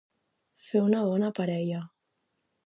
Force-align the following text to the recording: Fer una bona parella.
Fer 0.69 0.81
una 0.85 1.03
bona 1.09 1.29
parella. 1.41 1.83